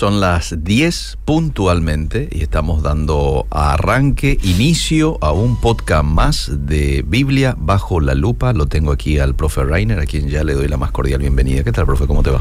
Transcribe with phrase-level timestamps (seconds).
[0.00, 7.54] Son las 10 puntualmente y estamos dando arranque, inicio a un podcast más de Biblia
[7.58, 8.54] bajo la lupa.
[8.54, 11.64] Lo tengo aquí al profe Rainer, a quien ya le doy la más cordial bienvenida.
[11.64, 12.06] ¿Qué tal, profe?
[12.06, 12.40] ¿Cómo te va?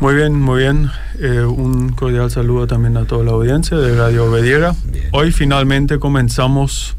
[0.00, 0.90] Muy bien, muy bien.
[1.18, 4.74] Eh, un cordial saludo también a toda la audiencia de Radio Obediera.
[5.12, 6.97] Hoy finalmente comenzamos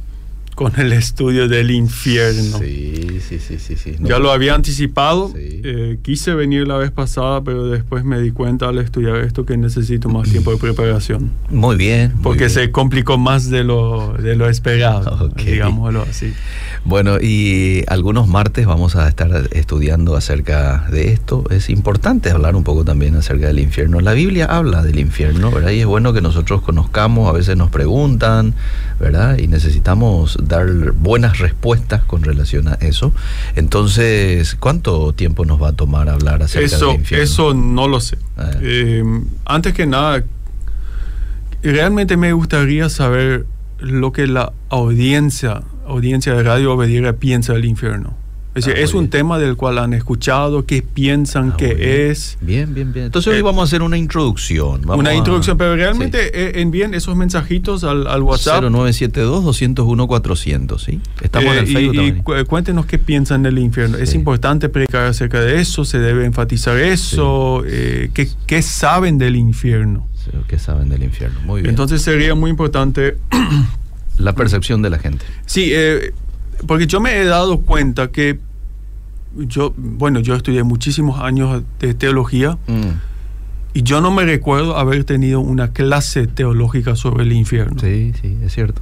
[0.59, 2.58] con el estudio del infierno.
[2.59, 3.77] Sí, sí, sí, sí.
[3.77, 3.95] sí.
[4.02, 5.31] Ya lo había anticipado.
[5.34, 9.55] Eh, quise venir la vez pasada, pero después me di cuenta al estudiar esto que
[9.55, 11.31] necesito más tiempo de preparación.
[11.50, 12.14] Muy bien.
[12.22, 16.34] Porque se complicó más de lo, de lo esperado, digámoslo así.
[16.84, 21.45] Bueno, y algunos martes vamos a estar estudiando acerca de esto.
[21.52, 24.02] Es importante hablar un poco también acerca del infierno.
[24.02, 25.72] La Biblia habla del infierno, ¿verdad?
[25.72, 28.55] Y es bueno que nosotros conozcamos, a veces nos preguntan,
[29.00, 29.38] ¿verdad?
[29.38, 33.14] Y necesitamos dar buenas respuestas con relación a eso.
[33.55, 37.23] Entonces, ¿cuánto tiempo nos va a tomar hablar acerca eso, del infierno?
[37.23, 38.17] Eso no lo sé.
[38.61, 39.03] Eh,
[39.45, 40.25] antes que nada,
[41.64, 43.45] realmente me gustaría saber
[43.80, 48.19] lo que la audiencia, audiencia de Radio Obediera piensa del infierno.
[48.55, 52.39] Es decir, ah, es un tema del cual han escuchado, qué piensan ah, que es.
[52.42, 53.06] Bien, bien, bien.
[53.06, 54.89] Entonces hoy eh, vamos a hacer una introducción.
[54.89, 58.64] una introducción, pero realmente eh, envíen esos mensajitos al, al WhatsApp.
[58.64, 61.00] 0972-201-400, ¿sí?
[61.22, 63.97] Estamos en el eh, Facebook y, cuéntenos qué piensan del infierno.
[63.97, 70.08] Es importante predicar acerca de eso, se debe enfatizar eso, qué, qué, saben del infierno.
[70.47, 71.39] ¿Qué saben del infierno?
[71.45, 71.69] Muy bien.
[71.69, 73.16] Entonces sería muy importante...
[74.19, 75.25] La percepción de la gente.
[75.45, 76.13] Sí, eh,
[76.68, 78.40] porque yo me he dado cuenta que
[79.36, 83.74] yo, bueno, yo estudié muchísimos años de teología mm.
[83.74, 87.80] y yo no me recuerdo haber tenido una clase teológica sobre el infierno.
[87.80, 88.82] Sí, sí, es cierto.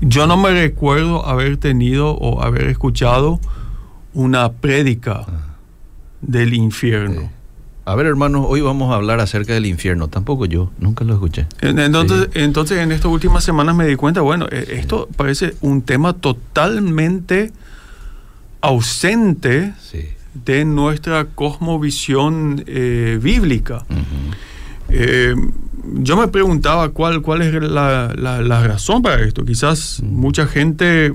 [0.00, 3.40] Yo no me recuerdo haber tenido o haber escuchado
[4.12, 5.56] una prédica ah.
[6.20, 7.30] del infierno.
[7.86, 10.08] A ver, hermanos, hoy vamos a hablar acerca del infierno.
[10.08, 11.46] Tampoco yo, nunca lo escuché.
[11.60, 16.14] Entonces, entonces en estas últimas semanas me di cuenta, bueno, e, esto parece un tema
[16.14, 17.52] totalmente
[18.62, 19.74] ausente
[20.46, 23.84] de nuestra cosmovisión eh, bíblica.
[24.88, 25.34] Eh,
[25.96, 29.44] yo me preguntaba cuál, cuál es la, la, razón para esto.
[29.44, 31.12] Quizás mucha gente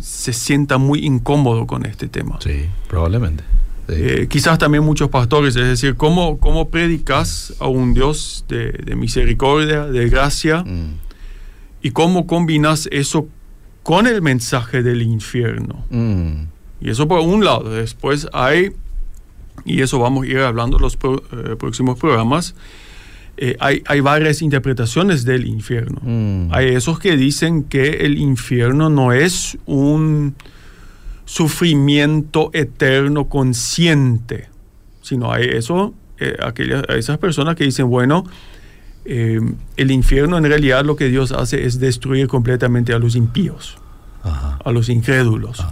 [0.00, 2.38] se sienta muy incómodo con este tema.
[2.40, 3.42] Sí, probablemente.
[3.88, 9.86] Eh, quizás también muchos pastores, es decir, ¿cómo, cómo predicas a un Dios de, misericordia,
[9.86, 10.62] de gracia?
[10.62, 10.94] Mm.
[11.82, 13.28] ¿Y cómo combinas eso
[13.82, 15.84] con el mensaje del infierno?
[15.90, 16.44] Mm.
[16.80, 17.70] Y eso por un lado.
[17.70, 18.72] Después hay,
[19.64, 22.54] y eso vamos a ir hablando en los eh, próximos programas,
[23.36, 26.00] eh, hay, hay, varias interpretaciones del infierno.
[26.02, 26.52] Mm.
[26.52, 30.34] Hay esos que dicen que el infierno no es un
[31.30, 34.48] sufrimiento eterno consciente,
[35.00, 38.24] sino hay eso, eh, aquellas, esas personas que dicen, bueno,
[39.04, 39.38] eh,
[39.76, 43.78] el infierno en realidad lo que Dios hace es destruir completamente a los impíos,
[44.24, 45.64] a los incrédulos.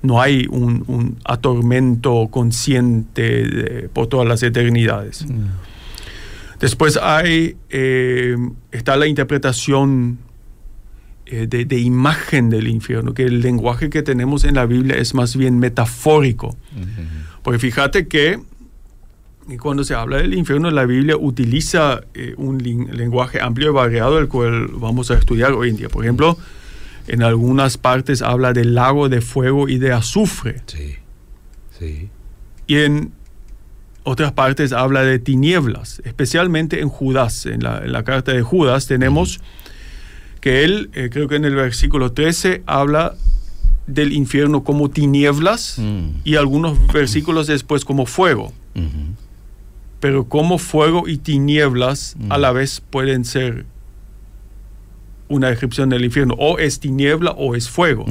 [0.00, 5.26] No hay un, atormento consciente por todas las eternidades.
[5.28, 5.44] Mm.
[6.60, 8.36] Después hay, eh,
[8.72, 10.18] está la interpretación
[11.26, 15.36] eh, de, imagen del infierno, que el lenguaje que tenemos en la Biblia es más
[15.36, 16.56] bien metafórico.
[17.42, 18.40] Porque fíjate que
[19.58, 24.28] cuando se habla del infierno, la Biblia utiliza eh, un lenguaje amplio y variado, el
[24.28, 25.88] cual vamos a estudiar hoy en día.
[25.88, 26.38] Por ejemplo,
[27.06, 30.62] en algunas partes habla del lago de fuego y de azufre.
[30.66, 30.96] Sí,
[31.78, 32.08] sí.
[32.66, 33.12] Y en
[34.04, 37.46] otras partes habla de tinieblas, especialmente en Judas.
[37.46, 39.40] En la, carta de Judas tenemos
[40.44, 43.14] que él, eh, creo que en el versículo 13, habla
[43.86, 46.20] del infierno como tinieblas mm.
[46.22, 48.52] y algunos versículos después como fuego.
[50.00, 52.56] Pero como fuego y tinieblas a la mm.
[52.56, 53.64] vez pueden ser
[55.28, 56.34] una descripción del infierno.
[56.38, 58.04] O es tiniebla o es fuego.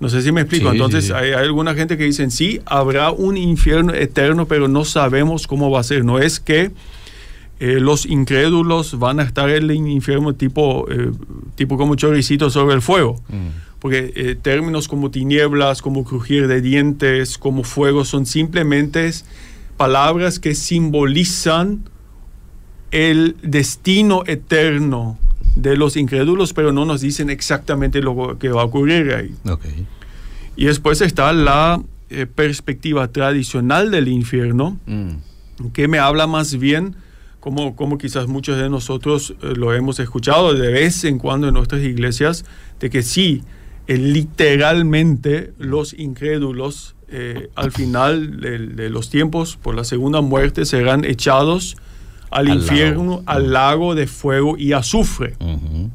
[0.00, 0.72] No sé si me explico.
[0.72, 5.46] Entonces Hay, hay, alguna gente que dicen, sí, habrá un infierno eterno, pero no sabemos
[5.46, 6.06] cómo va a ser.
[6.06, 6.70] No es que
[7.60, 11.12] eh, los incrédulos van a estar en el infierno tipo, eh,
[11.54, 13.20] tipo como choricito sobre el fuego.
[13.28, 13.48] Mm.
[13.78, 19.10] Porque eh, términos como tinieblas, como crujir de dientes, como fuego, son simplemente
[19.76, 21.88] palabras que simbolizan
[22.90, 25.18] el destino eterno
[25.54, 29.34] de los incrédulos, pero no nos dicen exactamente lo que va a ocurrir ahí.
[30.56, 31.80] Y después está la
[32.34, 35.68] perspectiva tradicional del infierno, mm.
[35.72, 36.96] que me habla más bien
[37.52, 41.82] como, quizás muchos de nosotros eh, lo hemos escuchado de vez en cuando en nuestras
[41.82, 42.44] iglesias,
[42.80, 43.42] de que sí,
[43.86, 51.04] eh, literalmente los incrédulos eh, al final de, los tiempos, por la segunda muerte, serán
[51.04, 51.76] echados
[52.30, 53.22] al, Al infierno, lago.
[53.26, 55.36] al lago de fuego y azufre.
[55.38, 55.90] Ujú.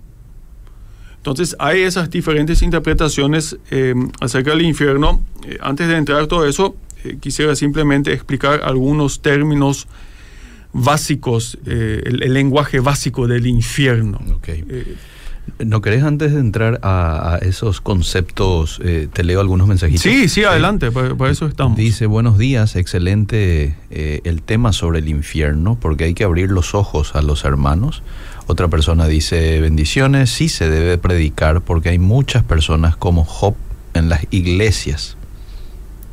[1.19, 5.21] Entonces hay esas diferentes interpretaciones eh, acerca del infierno.
[5.45, 9.87] Eh, antes de entrar a todo eso, eh, quisiera simplemente explicar algunos términos
[10.73, 14.19] básicos, eh, el, el lenguaje básico del infierno.
[14.35, 14.49] Ok.
[14.49, 14.95] Eh,
[15.57, 20.01] ¿No querés antes de entrar a, a esos conceptos, eh, te leo algunos mensajitos?
[20.01, 21.77] sí, sí, adelante, para, para eso estamos.
[21.77, 26.75] Dice, buenos días, excelente eh, el tema sobre el infierno, porque hay que abrir los
[26.75, 28.03] ojos a los hermanos.
[28.47, 33.55] Otra persona dice, bendiciones, sí se debe predicar porque hay muchas personas como Job
[33.93, 35.17] en las iglesias.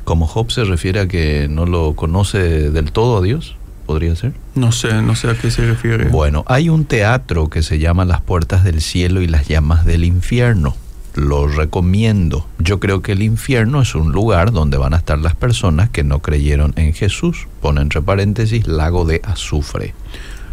[0.05, 3.57] Como Job se refiere a que no lo conoce del todo a Dios,
[3.87, 4.33] podría ser.
[4.55, 6.09] No sé, no sé a qué se refiere.
[6.09, 10.05] Bueno, hay un teatro que se llama Las Puertas del Cielo y las Llamas del
[10.05, 10.77] Infierno.
[11.15, 12.47] Lo recomiendo.
[12.59, 16.05] Yo creo que el infierno es un lugar donde van a estar las personas que
[16.05, 17.47] no creyeron en Jesús.
[17.63, 19.95] Pone entre paréntesis lago de azufre.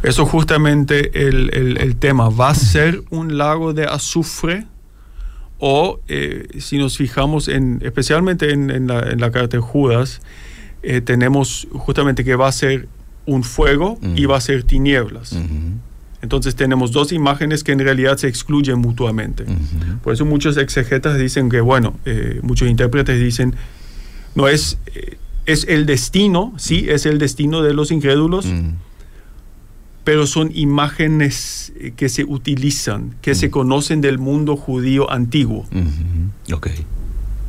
[0.04, 2.30] Eso justamente el, el- el tema.
[2.30, 4.66] ¿Va a ser un lago de azufre?
[5.60, 10.22] O eh, si nos fijamos en, especialmente en, en la, en la carta de Judas,
[10.82, 12.88] eh, tenemos justamente que va a ser
[13.26, 14.32] un fuego y Mm.
[14.32, 15.36] va a ser tinieblas.
[16.22, 19.46] Entonces tenemos dos imágenes que en realidad se excluyen mutuamente.
[20.04, 23.56] Por eso muchos exegetas dicen que, bueno, eh, muchos intérpretes dicen,
[24.36, 28.46] no es, eh, es el destino, sí, es el destino de los incrédulos,
[30.04, 35.66] pero son imágenes eh, que se utilizan, que se conocen del mundo judío antiguo.
[35.72, 36.56] ujú.
[36.56, 36.68] Ok.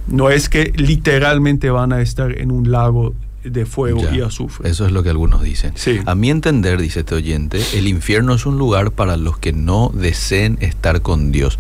[0.07, 4.15] No es que literalmente van a estar en un lago de fuego Ya.
[4.15, 4.69] y azufre.
[4.71, 5.73] Eso es lo que algunos dicen.
[5.77, 6.01] Sí.
[6.07, 9.91] A mi entender, dice este oyente, el infierno es un lugar para los que no
[9.95, 11.59] deseen estar con Dios.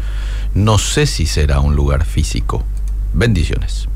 [0.54, 2.64] No sé si será un lugar físico.
[3.12, 3.88] Bendiciones.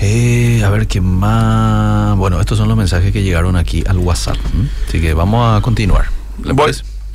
[0.00, 2.16] Eh, a ver qué más.
[2.18, 4.36] Bueno, estos son los mensajes que llegaron aquí al WhatsApp.
[4.88, 6.06] Así que vamos a continuar.
[6.42, 6.52] ¿Le?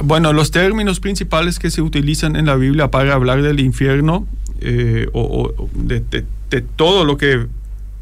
[0.02, 4.25] Bueno, los términos principales que se utilizan en la Biblia para hablar del infierno
[4.62, 7.48] eh, o, o de, de- de todo lo que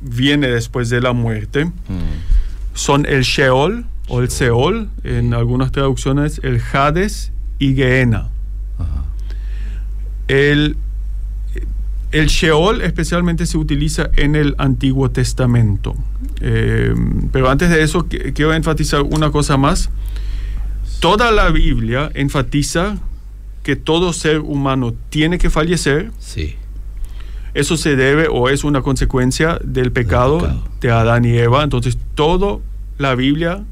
[0.02, 1.72] viene después de la muerte Mm,
[2.74, 8.30] son el Sheol o el Seol, en algunas traducciones el Hades y Gehenna.
[8.78, 9.04] ajá.
[10.28, 10.78] El,
[12.12, 15.96] el Sheol especialmente se utiliza en el Antiguo Testamento.
[16.42, 16.94] Eh,
[17.32, 19.90] pero antes de eso, qu- quiero enfatizar una cosa más.
[21.00, 22.98] Toda la Biblia enfatiza
[23.64, 26.12] que todo ser humano tiene que fallecer.
[26.20, 26.56] Sí.
[27.58, 30.64] Eso se debe o es una consecuencia del pecado, pecado.
[30.82, 31.64] de Adán y Eva.
[31.64, 32.60] Entonces, toda
[33.00, 33.64] la Biblia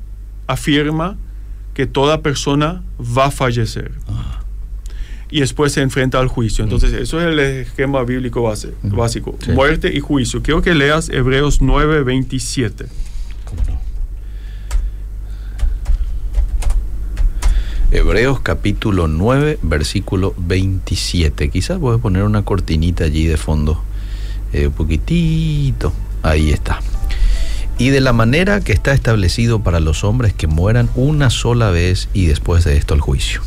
[0.47, 1.17] afirma
[1.75, 3.91] que toda persona va a fallecer.
[4.07, 4.41] Ah,
[5.29, 6.63] Y después se enfrenta al juicio.
[6.63, 8.95] Entonces, eso es el esquema bíblico base, Mm.
[8.95, 9.37] básico.
[9.43, 9.51] Sí.
[9.51, 10.41] Muerte y juicio.
[10.41, 12.85] Quiero que leas Hebreos 9, 27.
[13.43, 13.75] ¿Cómo no?
[17.95, 21.49] Hebreos capítulo 9, versículo 27.
[21.49, 23.81] Quizás a poner una cortinita allí de fondo.
[24.51, 25.93] Eh, un poquitito.
[26.21, 26.81] Ahí está.
[27.77, 32.09] Y de la manera que está establecido para los hombres que mueran una sola vez
[32.13, 33.41] y después de esto el juicio.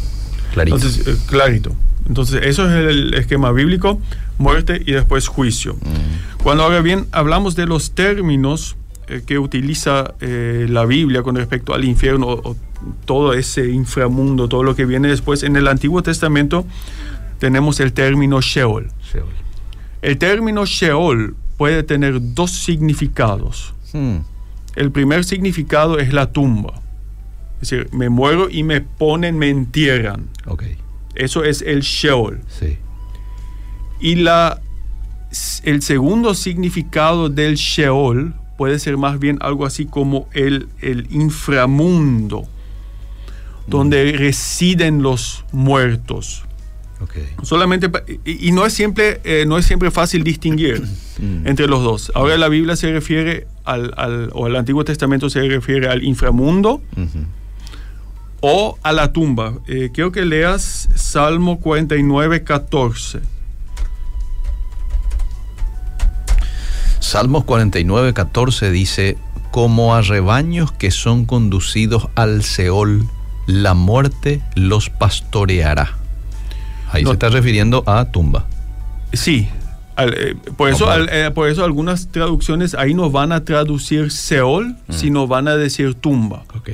[0.55, 0.77] Clarito.
[0.77, 1.77] Entonces, eh, clarito.
[2.07, 4.01] Entonces, eso es el esquema bíblico,
[4.39, 5.75] muerte y después juicio.
[5.75, 8.77] Mm, Cuando ahora bien hablamos de los términos
[9.27, 12.57] que utiliza eh, la Biblia con respecto al infierno o, o
[13.05, 16.65] todo ese inframundo, todo lo que viene después, en el Antiguo Testamento
[17.39, 18.89] tenemos el término Sheol.
[19.13, 19.25] Sheol.
[20.03, 23.75] El término Sheol puede tener dos significados.
[23.93, 24.19] Hmm,
[24.77, 26.75] El primer significado es la tumba.
[27.61, 30.29] Es decir, me muero y me ponen, me entierran.
[30.47, 30.63] ok,
[31.15, 32.41] Eso es el Sheol.
[32.49, 32.79] sí.
[34.01, 34.61] Y la,
[35.65, 42.47] el segundo significado del Sheol puede ser más bien algo así como el, el inframundo,
[43.67, 46.43] donde residen los muertos.
[47.43, 47.89] Solamente
[48.25, 50.83] y, y no es siempre eh, no es siempre fácil distinguir
[51.19, 52.13] Mm, entre los dos.
[52.15, 56.81] Ahora la Biblia se refiere al, al- o el Antiguo Testamento se refiere al inframundo
[58.41, 59.55] o a la tumba.
[59.67, 63.19] Eh, quiero que leas Salmo 49, 14.
[67.09, 69.17] Salmos 49, 14 dice,
[69.51, 73.07] como a rebaños que son conducidos al Seol,
[73.47, 75.97] la muerte los pastoreará.
[76.93, 78.47] Ahí No- se está refiriendo a tumba.
[79.15, 79.49] Sí.
[79.97, 84.13] al- eh, por, eso, al- eh, por eso algunas traducciones ahí no van a traducir
[84.13, 86.45] Seol, sino van a decir tumba.
[86.55, 86.69] Ok.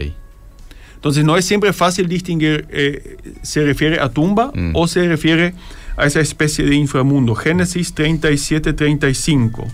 [0.96, 4.72] Entonces no es siempre fácil distinguir, eh, se refiere a tumba Mm.
[4.74, 5.54] o se refiere
[5.96, 7.34] a esa especie de inframundo.
[7.36, 9.64] Génesis 37, 35.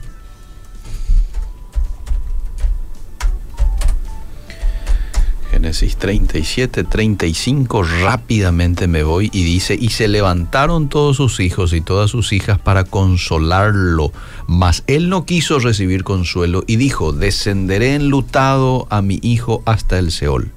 [5.60, 11.82] Génesis 37, 35, rápidamente me voy y dice, y se levantaron todos sus hijos y
[11.82, 14.10] todas sus hijas para consolarlo,
[14.46, 20.12] mas él no quiso recibir consuelo y dijo, descenderé enlutado a mi hijo hasta el
[20.12, 20.50] Seol.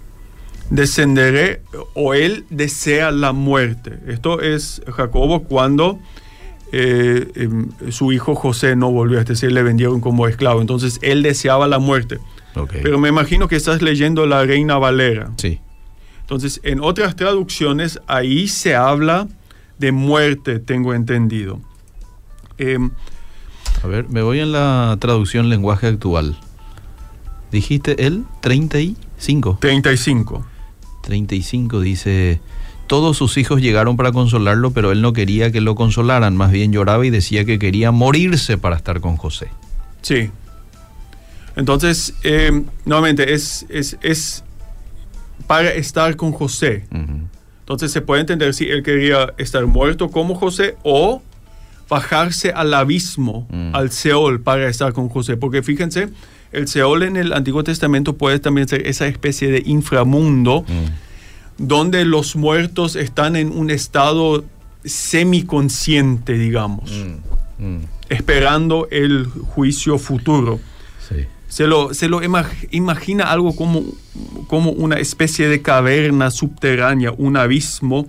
[0.69, 1.63] Descenderé
[1.95, 3.99] o él desea la muerte.
[4.07, 5.99] Esto es Jacobo cuando
[6.71, 10.61] eh, em, su hijo José no volvió, es decir, le vendieron como esclavo.
[10.61, 12.19] Entonces él deseaba la muerte.
[12.81, 15.31] Pero me imagino que estás leyendo la Reina Valera.
[15.37, 15.59] Sí.
[16.21, 19.27] Entonces, en otras traducciones, ahí se habla
[19.77, 21.59] de muerte, tengo entendido.
[22.57, 22.91] Em,
[23.83, 26.37] A ver, me voy en la traducción lenguaje actual.
[27.51, 29.57] Dijiste el 35.
[29.59, 30.45] 35.
[31.01, 32.39] 35 dice,
[32.87, 36.71] todos sus hijos llegaron para consolarlo, pero él no quería que lo consolaran, más bien
[36.71, 39.49] lloraba y decía que quería morirse para estar con José.
[40.01, 40.31] Sí.
[41.55, 44.43] Entonces, em, nuevamente, es, es, es
[45.47, 46.85] para estar con José.
[46.91, 47.27] Ujú.
[47.59, 51.21] Entonces se puede entender si él quería estar muerto como José o
[51.89, 53.75] bajarse al abismo, Mm.
[53.75, 55.37] al Seol, para estar con José.
[55.37, 56.09] Porque fíjense,
[56.51, 61.65] el Seol en el Antiguo Testamento puede también ser esa especie de inframundo Mm.
[61.67, 64.43] donde los muertos están en un estado
[64.83, 66.89] semiconsciente, digamos.
[67.59, 67.77] Mm.
[68.09, 70.59] esperando el juicio futuro.
[71.07, 71.25] Sí.
[71.53, 73.83] Se lo, se lo imag- imagina algo como,
[74.47, 78.07] como una especie de caverna subterránea, un abismo.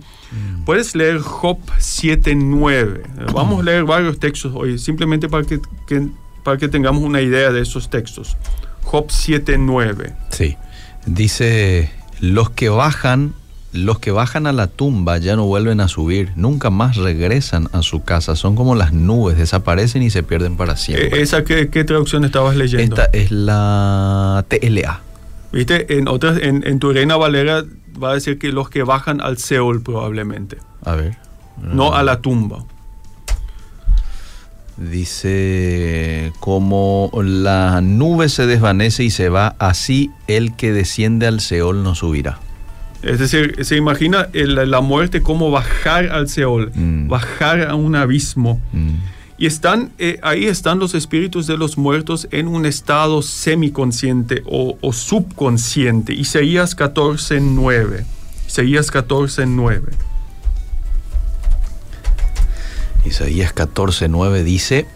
[0.65, 3.31] Puedes leer Job 7.9.
[3.33, 6.07] Vamos a leer varios textos hoy, simplemente para que, que-
[6.43, 8.35] para que tengamos una idea de esos textos.
[8.81, 10.15] Job 7.9.
[10.31, 10.57] Sí.
[11.05, 13.35] Dice, los que bajan,
[13.75, 17.81] los que bajan a la tumba ya no vuelven a subir, nunca más regresan a
[17.81, 21.07] su casa, son como las nubes, desaparecen y se pierden para siempre.
[21.19, 22.95] Eh, ¿Esa qué, qué traducción estabas leyendo?
[22.95, 25.01] Esta es la TLA.
[25.51, 25.97] ¿Viste?
[25.97, 27.63] En, otras, en, en tu Reina Valera
[28.01, 31.17] va a decir que los que bajan al Seol probablemente, A ver.
[31.61, 32.65] no a la tumba.
[34.77, 41.81] Dice, como la nube se desvanece y se va, así el que desciende al Seol
[41.83, 42.39] no subirá.
[43.05, 47.07] Es decir, se imagina el- la muerte como bajar al Seol, Mm.
[47.07, 48.59] bajar a un abismo.
[48.73, 48.89] Mm.
[49.37, 54.77] Y están, eh, ahí están los espíritus de los muertos en un estado semiconsciente o,
[54.81, 56.13] o subconsciente.
[56.13, 58.05] Isaías 14.9.
[58.47, 59.91] Isaías 14.9.
[63.05, 64.87] Isaías 14:9 dice,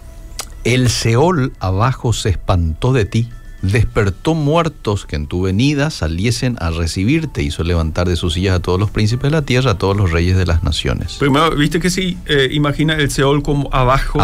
[0.63, 3.29] el Seol abajo se espantó de ti,
[3.61, 8.59] despertó muertos que en tu venida saliesen a recibirte, hizo levantar de sus sillas a
[8.61, 11.15] todos los príncipes de la tierra, a todos los reyes de las naciones.
[11.19, 12.17] Primero, viste que si
[12.51, 14.23] imagina el Seol como abajo, se-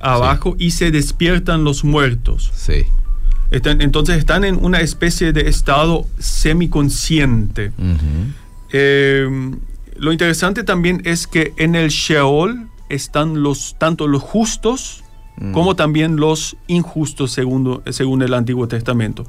[0.00, 2.50] Abajo, y se despiertan los muertos.
[2.54, 2.84] Sí.
[3.50, 7.72] Están- entonces están en una especie de estado semiconsciente.
[8.72, 9.52] Eh,
[9.96, 15.03] lo interesante también es que en el Sheol están los, tanto los justos
[15.36, 15.52] Mm.
[15.52, 19.26] como también los injustos según, según el Antiguo Testamento.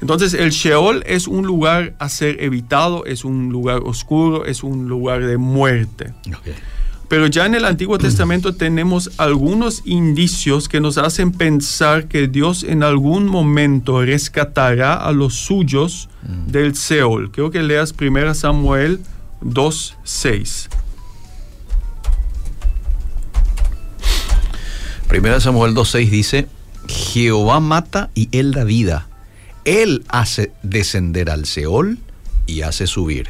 [0.00, 4.88] Entonces el Sheol es un lugar a ser evitado, es un lugar oscuro, es un
[4.88, 6.12] lugar de muerte.
[7.08, 12.62] Pero ya en el Antiguo Testamento tenemos algunos indicios que nos hacen pensar que Dios
[12.62, 16.08] en algún momento rescatará a los suyos
[16.46, 17.32] del Seol.
[17.32, 19.00] Creo que leas 1 Samuel
[19.42, 20.68] 2.6.
[25.08, 26.48] Primera Samuel 2.6 dice,
[26.86, 29.08] Jehová mata y él da vida.
[29.64, 31.98] Él hace descender al Seol
[32.46, 33.28] y hace subir.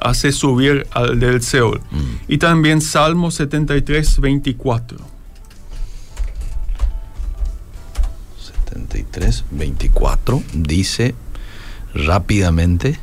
[0.00, 1.82] Hace subir al del Seol.
[1.90, 1.98] Mm.
[2.26, 4.98] Y también Salmo 73, 24.
[8.38, 11.14] 73, 24 dice
[11.92, 12.98] rápidamente,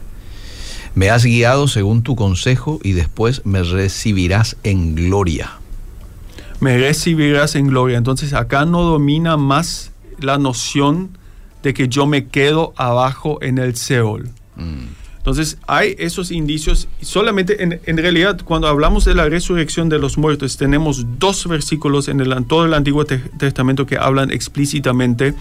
[0.95, 5.59] me has guiado según tu consejo y después me recibirás en gloria.
[6.59, 7.97] Me recibirás en gloria.
[7.97, 11.17] Entonces acá no domina más la noción
[11.63, 14.29] de que yo me quedo abajo en el Seol.
[14.55, 14.85] Mm,
[15.17, 16.87] Entonces hay esos indicios.
[17.01, 22.07] Solamente en, en realidad cuando hablamos de la resurrección de los muertos tenemos dos versículos
[22.07, 25.35] en, el, todo el Antiguo Te- Testamento que hablan explícitamente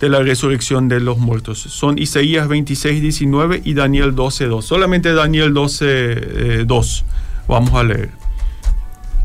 [0.00, 1.60] de la resurrección de los muertos.
[1.60, 4.64] Son Isaías 26, 19 y Daniel 12, 2.
[4.64, 7.04] Solamente Daniel 12, eh, 2
[7.48, 8.10] vamos a leer.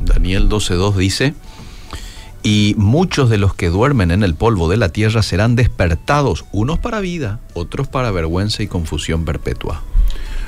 [0.01, 1.33] Daniel 12.2 dice,
[2.41, 6.79] y muchos de los que duermen en el polvo de la tierra serán despertados, unos
[6.79, 9.83] para vida, otros para vergüenza y confusión perpetua.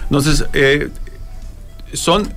[0.04, 0.90] Entonces, eh,
[1.94, 2.30] son,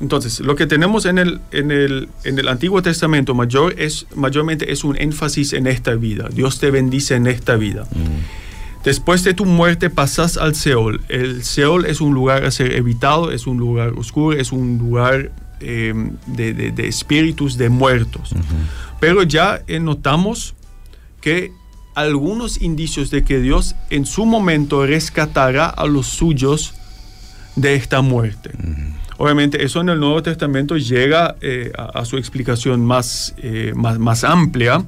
[0.00, 4.72] entonces, lo que tenemos en el, en el, en el Antiguo Testamento mayor es, mayormente
[4.72, 6.28] es un énfasis en esta vida.
[6.32, 7.86] Dios te bendice en esta vida.
[8.84, 11.02] Después de tu muerte pasas al Seol.
[11.08, 15.32] El Seol es un lugar a ser evitado, es un lugar oscuro, es un lugar
[15.60, 15.92] eh,
[16.26, 18.30] de, de- de espíritus de muertos.
[19.00, 20.54] Pero ya eh, notamos
[21.20, 21.52] que
[21.94, 26.74] algunos indicios de que Dios en su momento rescatará a los suyos
[27.56, 28.50] de esta muerte.
[29.18, 33.98] Obviamente eso en el Nuevo Testamento llega eh, a, a su explicación más, eh, más,
[33.98, 34.82] más amplia.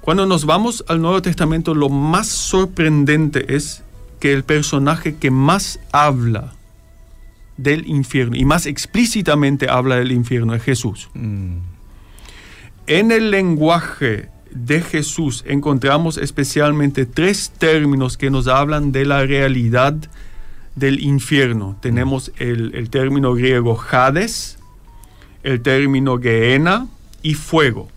[0.00, 3.82] Cuando nos vamos al Nuevo Testamento, lo más sorprendente es
[4.20, 6.54] que el personaje que más habla
[7.62, 11.08] del infierno y más explícitamente habla del infierno es Jesús.
[11.14, 11.56] Mm.
[12.86, 19.94] En el lenguaje de Jesús encontramos especialmente tres términos que nos hablan de la realidad
[20.74, 21.76] del infierno.
[21.80, 24.58] Tenemos el, el término griego Hades,
[25.42, 26.86] el término Gehenna
[27.22, 27.88] y fuego.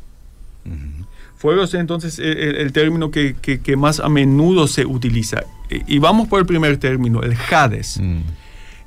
[1.37, 5.43] Fuego es entonces el, término que, que- que más a menudo se utiliza.
[5.69, 7.99] Y, y vamos por el primer término, el Hades.
[8.01, 8.19] Mm.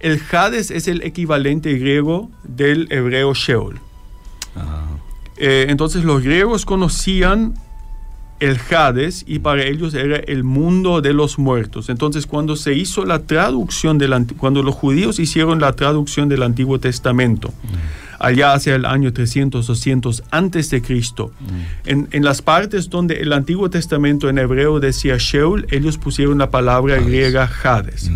[0.01, 3.81] El Hades es el equivalente griego del hebreo Sheol.
[4.57, 4.87] Ah.
[5.37, 7.55] Eh, entonces los griegos conocían
[8.41, 11.89] el Hades y para ellos era el mundo de los muertos.
[11.89, 16.79] Entonces cuando se hizo la traducción del cuando los judíos hicieron la traducción del Antiguo
[16.79, 17.53] Testamento,
[18.21, 21.33] allá hacia el año 300 200 antes de Cristo,
[21.85, 26.51] en, en las partes donde el Antiguo Testamento en hebreo decía Sheol, ellos pusieron la
[26.51, 27.07] palabra Hades.
[27.07, 28.11] griega Hades.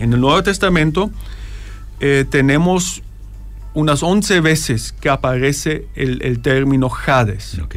[0.00, 1.10] En el Nuevo Testamento
[2.00, 3.02] eh, tenemos
[3.74, 7.58] unas 11 veces que aparece el, el término Hades.
[7.62, 7.76] Ok.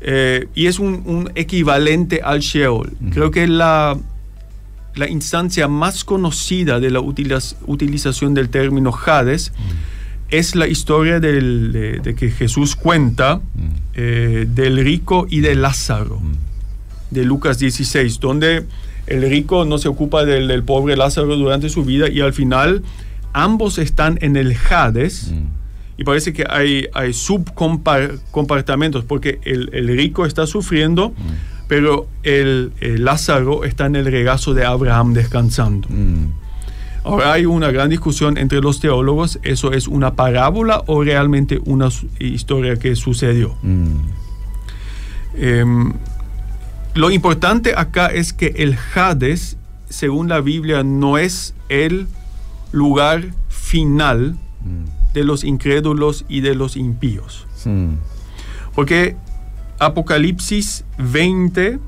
[0.00, 2.92] Eh, y es un, un equivalente al Sheol.
[3.12, 3.96] Creo que la,
[4.94, 9.52] la instancia más conocida de la utiliz- utilización del término Hades
[10.30, 13.40] es la historia del- de, de que Jesús cuenta
[13.94, 16.20] eh, del rico y de Lázaro,
[17.10, 18.64] de Lucas 16, donde
[19.06, 22.82] el rico no se ocupa del, del pobre Lázaro durante su vida y al final
[23.32, 25.32] ambos están en el Hades.
[25.96, 31.14] Y parece que hay, hay subcompartamentos, porque el, el rico está sufriendo,
[31.68, 35.88] pero el, el Lázaro está en el regazo de Abraham descansando.
[35.88, 36.32] Mm.
[37.04, 41.90] Ahora hay una gran discusión entre los teólogos, ¿eso es una parábola o realmente una
[42.18, 43.54] historia que sucedió?
[43.62, 43.96] Mm.
[45.36, 45.92] Em,
[46.94, 49.56] lo importante acá es que el Hades,
[49.88, 52.06] según la Biblia, no es el
[52.70, 54.36] lugar final
[55.12, 57.46] de los incrédulos y de los impíos.
[57.64, 57.94] Mm.
[58.74, 59.16] Porque
[59.78, 61.78] Apocalipsis 20,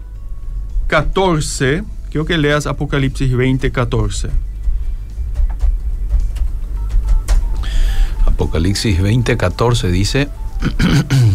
[0.88, 4.30] 14, quiero que leas Apocalipsis 20, 14.
[8.26, 10.28] Apocalipsis 20, 14 dice,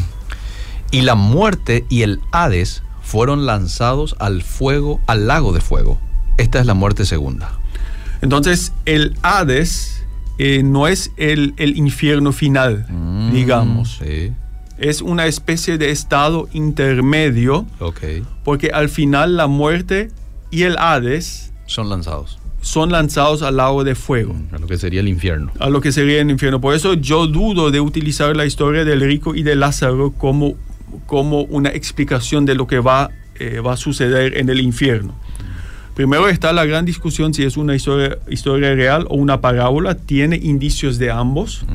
[0.92, 6.00] y la muerte y el Hades fueron lanzados al fuego, al lago de fuego.
[6.38, 7.52] Esta es la muerte segunda.
[8.22, 10.04] Entonces, el Hades
[10.38, 13.98] eh, no es el, el infierno final, Mm, digamos.
[14.02, 14.32] Sí,
[14.78, 17.66] Es una especie de estado intermedio,
[18.46, 20.10] porque al final la muerte
[20.50, 24.36] y el Hades Son lanzados son lanzados al lago de fuego.
[24.52, 25.52] a lo que sería el infierno.
[25.60, 26.62] a lo que sería el infierno.
[26.62, 30.54] Por eso yo dudo de utilizar la historia del rico y de Lázaro como,
[31.06, 35.14] como una explicación de lo que va, eh, va a suceder en el infierno.
[35.96, 39.96] Primero está la gran discusión si es una historia, historia real o una parábola.
[39.96, 41.66] Tiene indicios de ambos.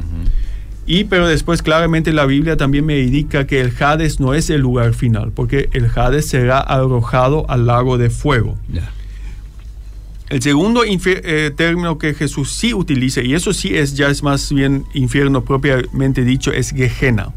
[0.86, 4.60] Y pero después claramente la Biblia también me indica que el Hades no es el
[4.60, 8.56] lugar final, porque el Hades será arrojado al lago de fuego.
[10.28, 14.52] El segundo eh, término que Jesús sí utiliza, y eso sí es ya es más
[14.52, 17.32] bien infierno propiamente dicho, es Gehenna.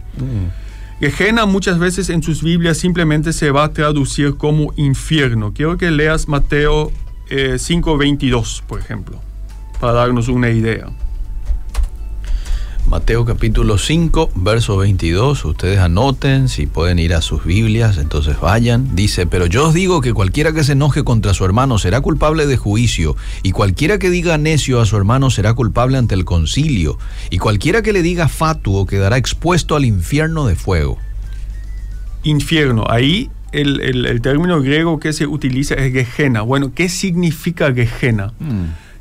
[0.99, 5.53] Gehenna muchas veces en sus Biblias simplemente se va a traducir como infierno.
[5.53, 6.91] Quiero que leas Mateo
[7.29, 9.19] eh, 5.22, por ejemplo,
[9.79, 10.87] para darnos una idea.
[12.89, 15.45] Mateo capítulo 5, verso 22.
[15.45, 18.95] Ustedes anoten si pueden ir a sus Biblias, entonces vayan.
[18.95, 22.47] Dice, pero yo os digo que cualquiera que se enoje contra su hermano será culpable
[22.47, 26.97] de juicio, y cualquiera que diga necio a su hermano será culpable ante el concilio,
[27.29, 30.97] y cualquiera que le diga fatuo quedará expuesto al infierno de fuego.
[32.23, 36.41] Infierno, ahí el, el- el término griego que se utiliza es Gehenna.
[36.41, 38.33] Bueno, ¿qué significa Gehenna?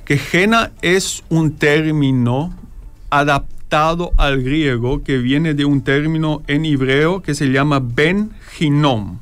[0.05, 2.55] Gehenna es un término
[3.09, 9.19] adaptado al griego que viene de un término en hebreo que se llama Ben Hinnom.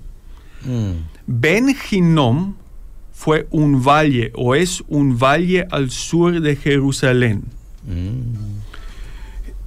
[1.26, 2.54] Ben Hinnom
[3.12, 7.42] fue un valle o es un valle al sur de Jerusalén.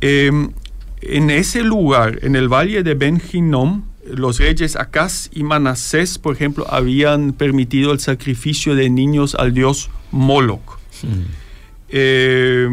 [0.01, 0.31] Eh,
[1.01, 6.35] en ese lugar, en el valle de Ben Hinnom, los reyes Acaz y Manasés, por
[6.35, 10.79] ejemplo, habían permitido el sacrificio de niños al dios Moloch.
[11.89, 12.67] Eh,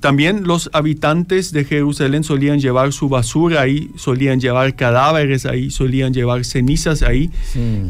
[0.00, 6.12] también los habitantes de Jerusalén solían llevar su basura ahí, solían llevar cadáveres ahí, solían
[6.12, 7.30] llevar cenizas ahí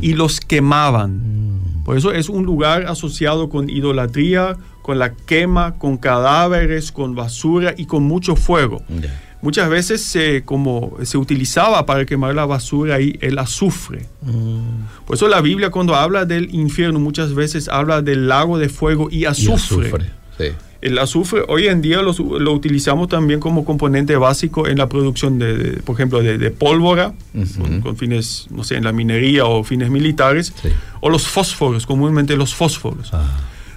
[0.01, 1.23] y los quemaban.
[1.85, 7.75] Por eso es un lugar asociado con idolatría, con la quema, con cadáveres, con basura
[7.77, 8.83] y con mucho fuego.
[9.41, 14.07] Muchas veces se, como se utilizaba para quemar la basura ahí el azufre.
[15.07, 19.09] Por eso la Biblia cuando habla del infierno muchas veces habla del lago de fuego
[19.11, 19.91] y azufre.
[20.81, 22.11] El azufre hoy en día lo,
[22.53, 27.15] utilizamos también como componente básico en la producción de, por ejemplo, de, pólvora,
[27.83, 30.53] con, fines, no sé, en la minería o fines militares,
[31.01, 33.15] o los fósforos, comúnmente los fósforos.
[33.15, 33.25] Ah.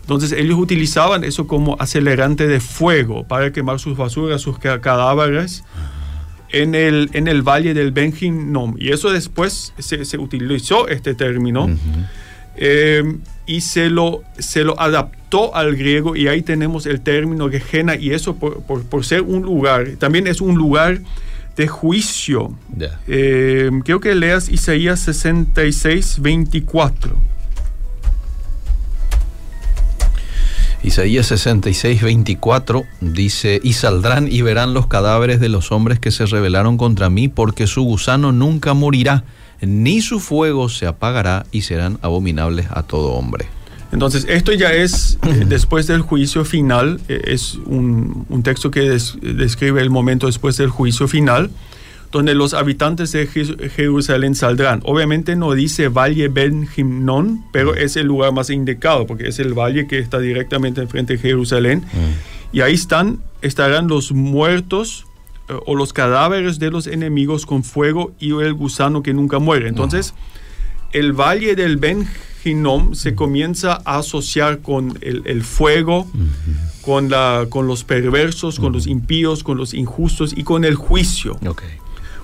[0.02, 5.66] Entonces ellos utilizaban eso como acelerante de fuego para quemar sus basuras, sus cadáveres
[6.50, 8.76] en el, en el valle del Benjinom.
[8.80, 11.70] Y eso después se, utilizó este término
[12.58, 13.04] eh,
[13.46, 18.12] y se lo, se lo adaptó al griego y ahí tenemos el término Gehenna y
[18.12, 21.00] eso por, por, ser un lugar, también es un lugar
[21.56, 22.54] de juicio.
[23.08, 27.18] Eh, quiero que leas Isaías 66, 24.
[30.84, 36.26] Isaías 66, 24 dice, y saldrán y verán los cadáveres de los hombres que se
[36.28, 39.24] rebelaron contra mí, porque su gusano nunca morirá,
[39.62, 43.48] ni su fuego se apagará y serán abominables a todo hombre.
[43.92, 48.82] Entonces, esto ya es, eh, después del juicio final, eh, es un, texto que
[49.22, 51.50] describe el momento después del juicio final,
[52.12, 54.82] donde los habitantes de Jerusalén saldrán.
[54.86, 59.54] Obviamente no dice Valle Ben Gimnon, pero es el lugar más indicado, porque es el
[59.54, 61.80] valle que está directamente enfrente de Jerusalén.
[61.80, 62.56] Mm.
[62.56, 65.06] Y ahí están, estarán los muertos
[65.66, 69.68] o los cadáveres de los enemigos con fuego y el gusano que nunca muere.
[69.68, 70.14] Entonces,
[70.94, 72.08] el valle del Ben
[72.44, 76.08] Hinnom se comienza a asociar con el, fuego,
[76.82, 81.38] con, la, con los perversos, con los impíos, con los injustos y con el juicio.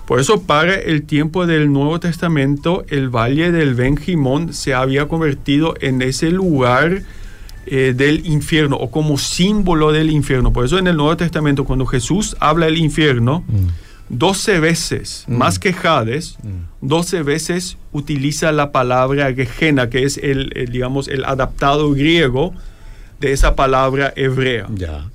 [0.05, 5.75] Por eso para el tiempo del Nuevo Testamento, el valle del Benjimón se había convertido
[5.79, 7.03] en ese lugar
[7.65, 10.52] eh, del infierno o como símbolo del infierno.
[10.54, 13.43] Por eso en el Nuevo Testamento, cuando Jesús habla del infierno,
[14.10, 14.62] 12 mm.
[14.62, 15.36] veces, mm.
[15.36, 16.38] más que Hades,
[16.82, 17.26] 12 mm.
[17.26, 22.54] veces utiliza la palabra Gehenna, que es el, digamos, el adaptado griego
[23.19, 24.67] de esa palabra hebrea.
[24.76, 25.10] Ya.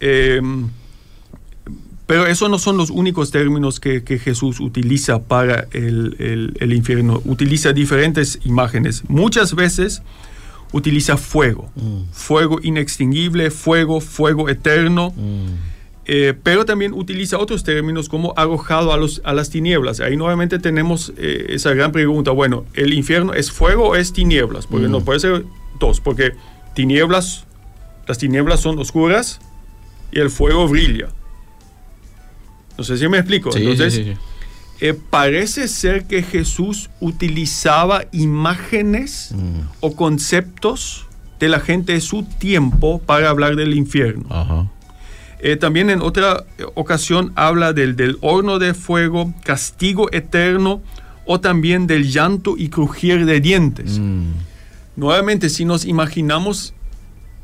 [0.00, 0.68] Em,
[2.06, 7.22] pero esos no son los únicos términos que, Jesús utiliza para el, infierno.
[7.24, 9.04] Utiliza diferentes imágenes.
[9.08, 10.02] Muchas veces
[10.74, 11.70] utiliza fuego.
[11.76, 12.10] Mm.
[12.12, 15.12] Fuego inextinguible, fuego, fuego eterno.
[15.16, 15.72] Mm.
[16.06, 20.00] Eh, pero también utiliza otros términos como arrojado a, los, a las tinieblas.
[20.00, 22.32] Ahí nuevamente tenemos eh, esa gran pregunta.
[22.32, 24.66] Bueno, ¿el infierno es fuego o es tinieblas?
[24.66, 25.04] Porque no mm.
[25.04, 25.44] puede ser
[25.78, 26.32] dos, porque
[26.74, 27.44] tinieblas,
[28.08, 29.40] las tinieblas son oscuras
[30.10, 31.08] y el fuego brilla.
[32.76, 33.56] No sé si me explico.
[33.56, 34.16] Entonces,
[34.80, 39.60] eh, parece ser que Jesús utilizaba imágenes mm.
[39.80, 41.06] o conceptos
[41.38, 44.68] de la gente de su tiempo para hablar del infierno.
[45.40, 50.80] Eh, también en otra ocasión habla del, del horno de fuego, castigo eterno
[51.26, 53.98] o también del llanto y crujir de dientes.
[53.98, 54.32] Mm.
[54.96, 56.74] Nuevamente, si nos imaginamos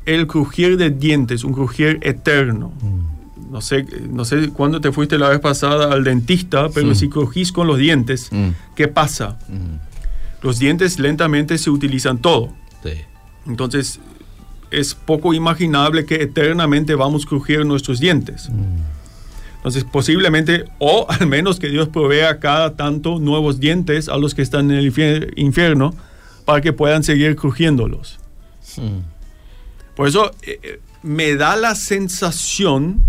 [0.05, 3.20] el crujir de dientes, un crujir eterno, mm
[3.51, 7.51] no sé, no sé cuándo te fuiste la vez pasada al dentista, pero si cogís
[7.51, 8.49] con los dientes, mm.
[8.75, 9.37] ¿qué pasa?
[9.49, 10.41] Mm.
[10.41, 12.53] Los dientes lentamente se utilizan todo.
[13.47, 13.99] Entonces,
[14.69, 18.49] es poco imaginable que eternamente vamos a crujir nuestros dientes.
[18.49, 19.57] Mm.
[19.57, 24.43] Entonces, posiblemente, o al menos que Dios provea cada tanto nuevos dientes a los que
[24.43, 25.93] están en el infierno
[26.45, 28.19] para que puedan seguir crujiéndolos.
[29.95, 33.01] Por eso, eh, eh, me da la sensación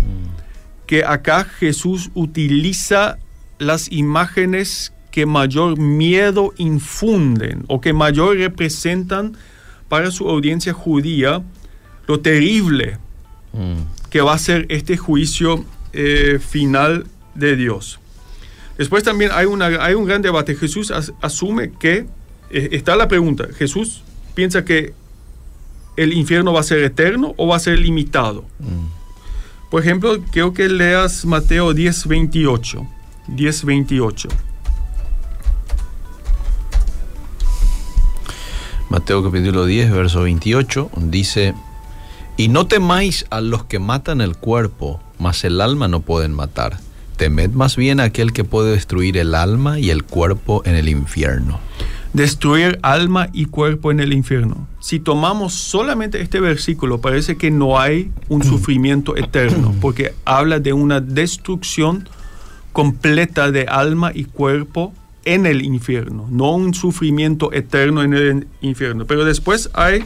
[0.87, 3.17] que acá Jesús utiliza
[3.59, 9.37] las imágenes que mayor miedo infunden o que mayor representan
[9.87, 11.43] para su audiencia judía
[12.07, 12.97] lo terrible
[13.53, 14.09] mm.
[14.09, 17.99] que va a ser este juicio eh, final de Dios.
[18.77, 20.55] Después también hay, una, hay un gran debate.
[20.55, 22.07] Jesús asume que,
[22.49, 24.03] eh, está la pregunta, Jesús
[24.33, 24.93] piensa que
[25.97, 28.45] el infierno va a ser eterno o va a ser limitado.
[28.59, 28.87] Mm.
[29.69, 32.87] Por ejemplo, quiero que leas Mateo 10, 28.
[33.27, 34.29] 10, 28.
[38.89, 41.55] Mateo capítulo 10, verso 28, dice,
[42.37, 46.77] y no temáis a los que matan el cuerpo, mas el alma no pueden matar.
[47.17, 50.89] Temed más bien a aquel que puede destruir el alma y el cuerpo en el
[50.89, 51.59] infierno.
[52.13, 54.67] Destruir alma y cuerpo en el infierno.
[54.79, 60.73] Si tomamos solamente este versículo, parece que no hay un sufrimiento eterno, porque habla de
[60.73, 62.07] una destrucción
[62.71, 64.93] completa de alma y cuerpo
[65.25, 69.05] en el infierno, no un sufrimiento eterno en el infierno.
[69.05, 70.03] Pero después hay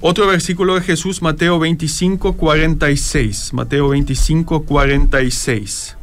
[0.00, 3.52] otro versículo de Jesús, Mateo 25, 46.
[3.54, 5.96] Mateo 25, 46.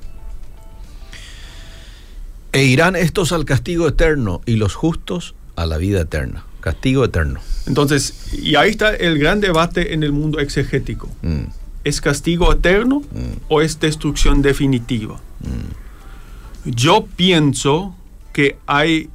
[2.57, 6.43] E irán estos al castigo eterno y los justos a la vida eterna.
[6.59, 7.39] Castigo eterno.
[7.67, 11.07] Entonces, y ahí está el gran debate en el mundo exegético.
[11.21, 11.43] Mm,
[11.83, 13.37] ¿Es castigo eterno Mm.
[13.49, 15.19] o es destrucción definitiva?
[15.41, 17.95] mm, Yo pienso
[18.33, 19.09] que hay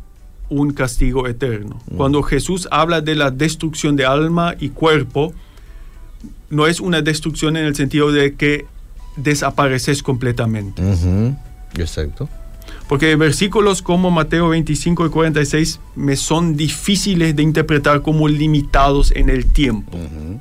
[0.48, 1.83] un castigo eterno.
[1.96, 5.35] Cuando Jesús habla de la destrucción de alma y cuerpo,
[6.48, 8.66] no es una destrucción en el sentido de que
[9.16, 10.81] desapareces completamente.
[11.76, 12.28] Exacto.
[12.92, 19.31] Porque versículos como Mateo 25 y 46 me son difíciles de interpretar como limitados en
[19.31, 19.96] el tiempo.
[19.96, 20.38] Ujú.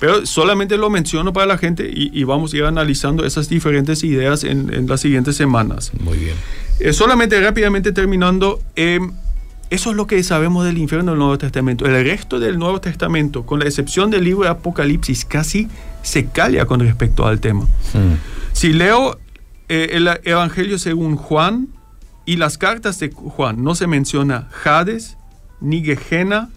[0.00, 4.02] Pero solamente lo menciono para la gente y, y vamos a ir analizando esas diferentes
[4.02, 5.92] ideas en, en las siguientes semanas.
[6.00, 6.34] Muy bien.
[6.80, 8.98] Eh, solamente rápidamente terminando, eh,
[9.70, 11.86] eso es lo que sabemos del infierno del Nuevo Testamento.
[11.86, 15.68] El resto del Nuevo Testamento, con la excepción del libro de Apocalipsis, casi
[16.02, 17.66] se calla con respecto al tema.
[17.94, 18.14] Mm,
[18.52, 19.16] Si leo
[19.70, 21.68] eh, el Evangelio según Juan
[22.26, 25.16] y las cartas de Juan, no se menciona Hades,
[25.60, 26.50] ni Gehenna,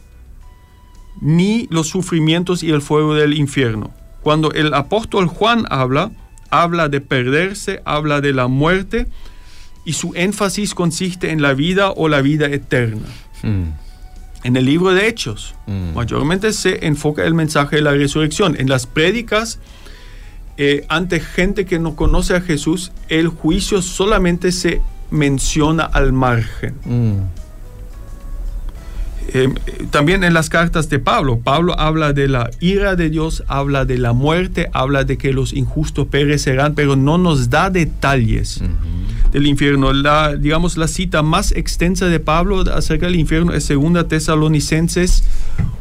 [1.21, 3.91] ni los sufrimientos y el fuego del infierno.
[4.21, 6.11] Cuando el apóstol Juan habla,
[6.49, 9.07] habla de perderse, habla de la muerte,
[9.85, 13.07] y su énfasis consiste en la vida o la vida eterna.
[13.43, 13.63] mm,
[14.45, 15.93] En el libro de Hechos, Mm.
[15.95, 18.55] mayormente se enfoca el mensaje de la resurrección.
[18.59, 19.59] En las prédicas,
[20.57, 26.75] eh, ante gente que no conoce a Jesús, el juicio solamente se menciona al margen.
[26.85, 27.13] mm,
[29.29, 33.43] Eh, eh, también en las cartas de Pablo, Pablo habla de la ira de Dios,
[33.47, 38.61] habla de la muerte, habla de que los injustos perecerán, pero no nos da detalles
[39.31, 39.93] del infierno.
[39.93, 45.23] La, digamos, la cita más extensa de Pablo acerca del infierno es 2 Tesalonicenses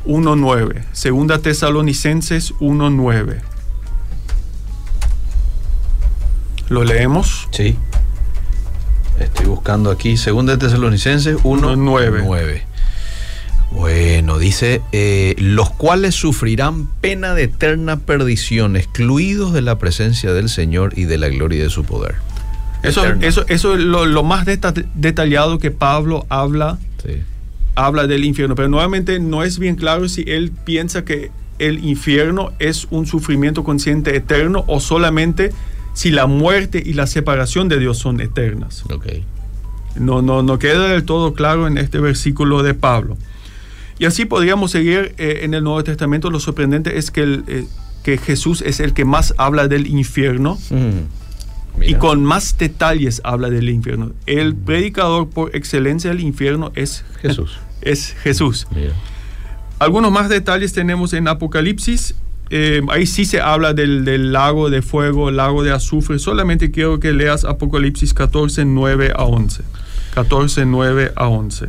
[0.07, 1.27] 1.9.
[1.27, 3.52] 2 Tesalonicenses 1.9.
[6.73, 7.49] ¿Lo leemos?
[7.51, 7.77] Sí.
[9.21, 12.23] Estoy buscando aquí, segunda de Tesalonicenses 1, Uno, nueve.
[12.25, 12.63] 9.
[13.73, 20.49] Bueno, dice, eh, los cuales sufrirán pena de eterna perdición, excluidos de la presencia del
[20.49, 22.15] Señor y de la gloria de su poder.
[22.83, 27.23] Eso, eso, eso es lo, lo más deta- detallado que Pablo habla, Sí.
[27.75, 28.55] habla del infierno.
[28.55, 33.63] Pero nuevamente no es bien claro si él piensa que el infierno es un sufrimiento
[33.63, 35.53] consciente eterno o solamente
[35.94, 38.85] si la muerte y la separación de Dios son eternas.
[39.94, 43.16] No, no, no queda del todo claro en este versículo de Pablo.
[43.98, 46.31] Y así podríamos seguir eh, en el Nuevo Testamento.
[46.31, 47.66] Lo sorprendente es que, el, eh,
[48.02, 51.83] que Jesús es el que más habla del infierno Mm.
[51.83, 54.12] y con más detalles habla del infierno.
[54.26, 57.59] El predicador por excelencia del infierno es Jesús.
[57.83, 58.68] Es Jesús.
[58.74, 58.92] Mira.
[59.81, 62.14] Algunos más detalles tenemos en Apocalipsis.
[62.55, 66.19] Eh, ahí sí se habla del, lago de fuego, lago de azufre.
[66.19, 69.62] Solamente quiero que leas Apocalipsis 14, 9 a 11.
[70.15, 71.69] 14, 9 a 11.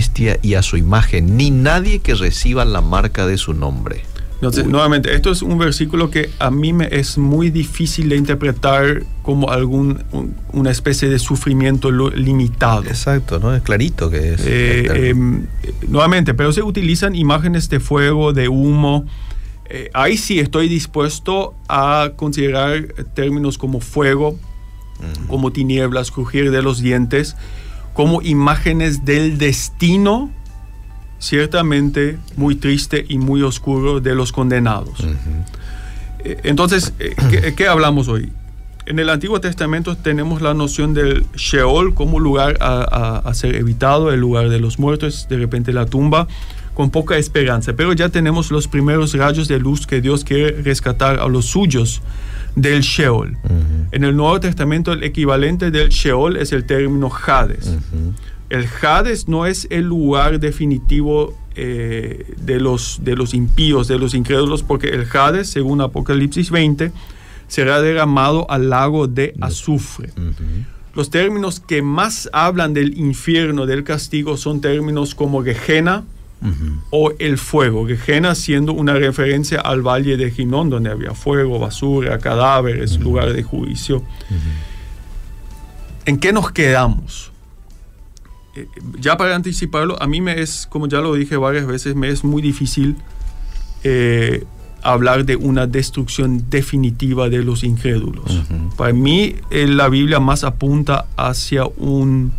[0.41, 4.03] y a su imagen, ni nadie que reciba la marca de su nombre.
[4.35, 9.03] Entonces, nuevamente, esto es un versículo que a mí me es muy difícil de interpretar
[9.21, 12.85] como algún, un- una especie de sufrimiento lo- limitado.
[12.85, 13.53] Exacto, ¿no?
[13.55, 14.41] Es clarito que es.
[14.43, 15.13] Eh, eh,
[15.87, 19.05] nuevamente, pero se utilizan imágenes de fuego, de humo.
[19.69, 25.27] Eh, ahí sí estoy dispuesto a considerar términos como fuego, Ujú.
[25.27, 27.35] como tinieblas, crujir de los dientes,
[27.93, 30.29] como imágenes del destino,
[31.19, 34.99] ciertamente muy triste y muy oscuro de los condenados.
[36.23, 38.31] Eh, Entonces, eh, ¿qué, qué hablamos hoy?
[38.87, 43.55] En el Antiguo Testamento tenemos la noción del Sheol como lugar a, a- a ser
[43.55, 46.27] evitado, el lugar de los muertos, de repente la tumba,
[46.73, 51.19] con poca esperanza, pero ya tenemos los primeros rayos de luz que Dios quiere rescatar
[51.19, 52.01] a los suyos
[52.55, 53.37] del Sheol.
[53.91, 57.77] En el Nuevo Testamento el equivalente del Sheol es el término Hades.
[58.49, 64.13] El Hades no es el lugar definitivo eh, de, los, de los impíos, de los
[64.13, 66.91] incrédulos, porque el Hades, según Apocalipsis 20,
[67.47, 70.11] será derramado al lago de azufre.
[70.93, 76.03] Los términos que más hablan del infierno, del castigo, son términos como Gehenna
[76.89, 77.87] o el fuego.
[77.87, 83.43] Gehenna siendo una referencia al valle de Ginón, donde había fuego, basura, cadáveres, lugar de
[83.43, 84.03] juicio.
[86.05, 87.31] ¿En qué nos quedamos?
[88.55, 88.67] Eh,
[88.99, 92.23] ya para anticiparlo, a mí me es, como ya lo dije varias veces, me es
[92.23, 92.97] muy difícil
[93.83, 94.43] eh,
[94.81, 98.41] hablar de una destrucción definitiva de los incrédulos.
[98.77, 102.33] Para mí, eh, la Biblia más apunta hacia un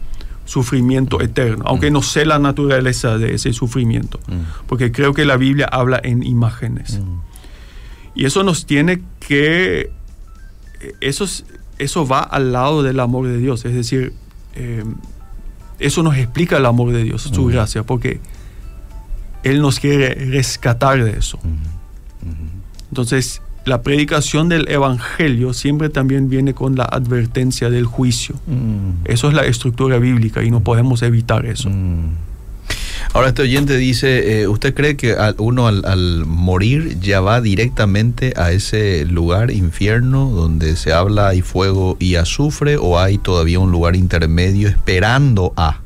[0.44, 4.20] sufrimiento eterno, aunque no sé la naturaleza de ese sufrimiento,
[4.66, 7.00] porque creo que la Biblia habla en imágenes.
[8.14, 9.90] Y eso nos tiene que,
[11.00, 11.26] eso,
[11.78, 14.12] eso va al lado del amor de Dios, es decir,
[14.54, 14.84] eh,
[15.78, 18.20] eso nos explica el amor de Dios, su gracia, porque
[19.42, 21.38] Él nos quiere rescatar de eso.
[22.90, 28.34] Entonces, la predicación del Evangelio siempre también viene con la advertencia del juicio.
[28.46, 29.04] Mm.
[29.06, 31.70] Eso es la estructura bíblica y no podemos evitar eso.
[31.70, 32.32] Mm.
[33.14, 38.52] Ahora este oyente dice, eh, ¿usted cree que uno al, morir ya va directamente a
[38.52, 43.96] ese lugar infierno donde se habla hay fuego y azufre o hay todavía un lugar
[43.96, 45.81] intermedio esperando a?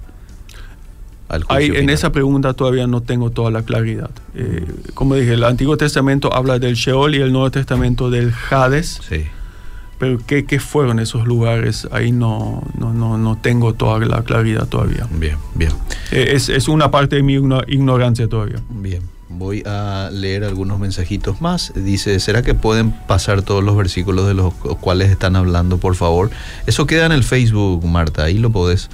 [1.58, 4.10] En esa pregunta todavía no tengo toda la claridad.
[4.34, 9.00] Eh, como dije, el Antiguo Testamento habla del Sheol y el Nuevo Testamento del Hades.
[9.08, 9.26] Sí.
[9.98, 11.88] Pero ¿qué, qué fueron esos lugares?
[11.90, 15.08] Ahí no, no, no, no, tengo toda la claridad todavía.
[15.10, 15.72] Bien, bien.
[16.12, 18.60] Eh, es, es una parte de mi ignorancia todavía.
[18.68, 19.15] Bien.
[19.28, 21.72] Voy a leer algunos mensajitos más.
[21.74, 26.30] Dice, ¿será que pueden pasar todos los versículos de los cuales están hablando, por favor?
[26.66, 28.24] Eso queda en el Facebook, Marta.
[28.24, 28.88] Ahí lo podés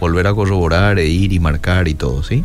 [0.00, 2.44] volver a corroborar e ir y marcar y todo, ¿sí?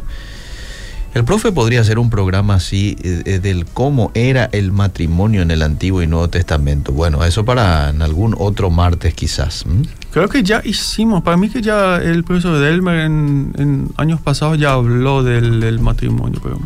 [1.14, 5.52] El profe podría hacer un programa así eh, eh, del cómo era el matrimonio en
[5.52, 6.94] el Antiguo y Nuevo Testamento.
[6.94, 9.66] Bueno, eso para en algún otro martes quizás.
[10.12, 14.58] Creo que ya hicimos, para mí que ya el profesor Delmer en, en años pasados
[14.58, 16.40] ya habló del, matrimonio.
[16.42, 16.62] Pero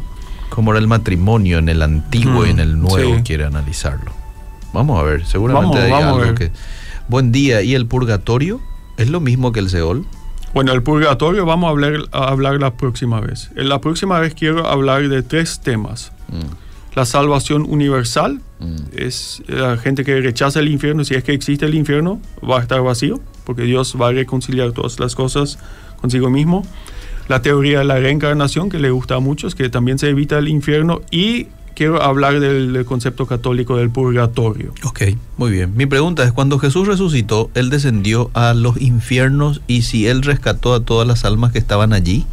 [0.50, 4.12] cómo era el matrimonio en el antiguo y en el nuevo, quiere analizarlo.
[4.74, 6.52] Vamos a ver, seguramente hay algo que...
[7.08, 8.62] Buen día, ¿y el purgatorio?
[8.98, 10.06] ¿Es lo mismo que el Seol?
[10.54, 13.52] Bueno, el purgatorio vamos a hablar, a hablar la próxima vez.
[13.56, 16.12] En la próxima vez quiero hablar de tres temas.
[16.30, 16.96] Mm.
[16.96, 18.76] La salvación universal, mm.
[18.96, 22.62] es la gente que rechaza el infierno, si es que existe el infierno, va a
[22.62, 25.60] estar vacío, porque Dios va a reconciliar todas las cosas
[26.02, 26.66] consigo mismo
[27.28, 30.48] la teoría de la reencarnación, que le gusta a muchos, que también se evita el
[30.48, 34.74] infierno, y quiero hablar del, concepto católico del purgatorio.
[34.84, 35.02] Ok,
[35.38, 35.74] muy bien.
[35.76, 40.74] Mi pregunta es, cuando Jesús resucitó, Él descendió a los infiernos y si Él rescató
[40.74, 42.26] a todas las almas que estaban allí,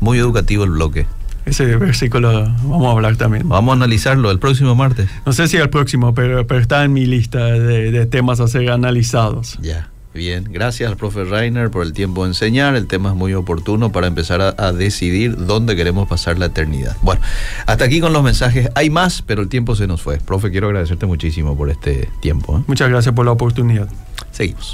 [0.00, 1.06] muy educativo el bloque.
[1.46, 2.30] Ese versículo
[2.62, 3.48] vamos a hablar también.
[3.48, 5.08] Vamos a analizarlo el próximo martes.
[5.24, 8.48] No sé si el próximo, pero, pero está en mi lista de, de temas a
[8.48, 9.58] ser analizados.
[9.62, 9.88] Ya.
[10.18, 12.74] Bien, gracias al profe Reiner por el tiempo de enseñar.
[12.74, 16.96] El tema es muy oportuno para empezar a, decidir dónde queremos pasar la eternidad.
[17.02, 17.20] Bueno,
[17.66, 18.68] hasta aquí con los mensajes.
[18.74, 20.18] Hay más, pero el tiempo se nos fue.
[20.18, 22.58] Profe, quiero agradecerte muchísimo por este tiempo.
[22.58, 22.64] ¿eh?
[22.66, 23.88] Muchas gracias por la oportunidad.
[24.32, 24.66] Seguimos.